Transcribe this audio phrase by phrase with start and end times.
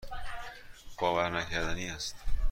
[0.99, 2.15] باورنکردنی است.